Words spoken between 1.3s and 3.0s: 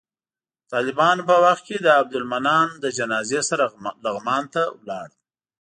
وخت کې د عبدالمنان له